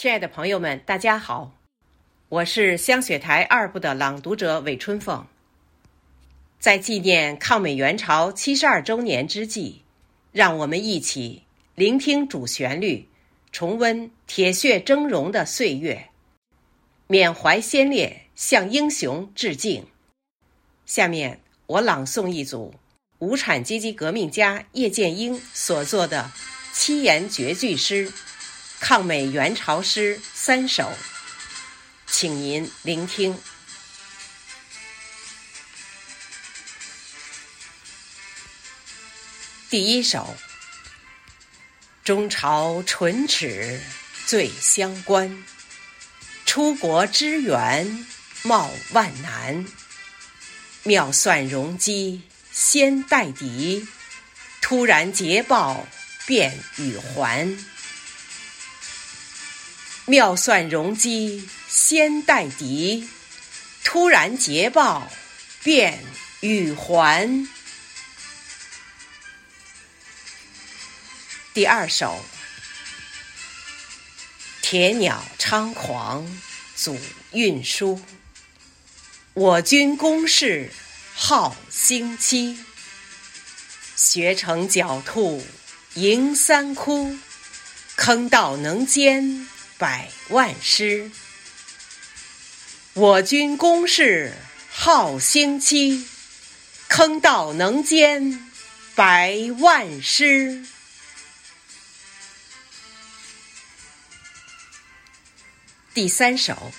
[0.00, 1.52] 亲爱的朋友们，大家好，
[2.30, 5.26] 我是香雪台二部的朗读者韦春凤。
[6.58, 9.82] 在纪念抗美援朝七十二周年之际，
[10.32, 11.42] 让我们一起
[11.74, 13.08] 聆听主旋律，
[13.52, 16.08] 重温铁血峥嵘的岁月，
[17.06, 19.86] 缅怀先烈，向英雄致敬。
[20.86, 22.72] 下面我朗诵一组
[23.18, 26.32] 无产阶级革命家叶剑英所作的
[26.72, 28.10] 七言绝句诗。
[28.80, 30.92] 抗美援朝诗三首，
[32.06, 33.38] 请您聆听。
[39.68, 40.34] 第一首：
[42.02, 43.80] 中朝唇齿
[44.26, 45.44] 最相关，
[46.44, 48.06] 出国支援
[48.42, 49.64] 冒万难。
[50.82, 53.86] 妙算容机先待敌，
[54.62, 55.86] 突然捷报
[56.26, 57.56] 便与还。
[60.10, 63.08] 妙算容机先待敌，
[63.84, 65.08] 突然捷报
[65.62, 66.02] 便
[66.40, 67.46] 与还。
[71.54, 72.24] 第二首：
[74.60, 76.26] 铁鸟猖狂
[76.74, 76.98] 阻
[77.30, 78.02] 运输，
[79.34, 80.72] 我军攻势
[81.14, 82.58] 号星期。
[83.94, 85.46] 学成狡兔
[85.94, 87.16] 迎三窟，
[87.94, 89.46] 坑道能坚。
[89.80, 91.10] 百万师，
[92.92, 94.34] 我军攻势
[94.70, 96.06] 号星期，
[96.86, 98.38] 坑道能歼
[98.94, 100.66] 百万师。
[105.94, 106.70] 第三首，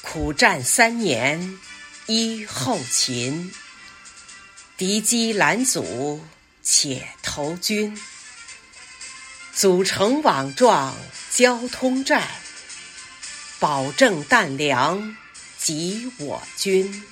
[0.00, 1.58] 苦战三年
[2.06, 3.52] 依后勤，
[4.78, 6.24] 敌机拦阻
[6.62, 7.94] 且投军。
[9.54, 10.96] 组成网状
[11.30, 12.26] 交通站，
[13.60, 15.16] 保证弹粮
[15.58, 17.04] 及我军。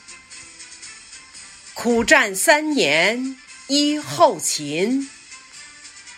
[1.75, 3.37] 苦战三年
[3.69, 5.09] 依后勤，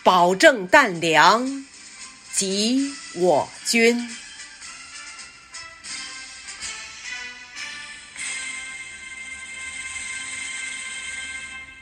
[0.01, 1.65] 保证弹粮
[2.33, 4.09] 及我军。